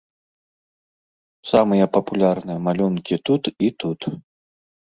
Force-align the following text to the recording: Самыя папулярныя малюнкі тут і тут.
Самыя 1.51 1.85
папулярныя 1.97 2.59
малюнкі 2.69 3.15
тут 3.31 3.43
і 3.67 3.71
тут. 3.85 4.01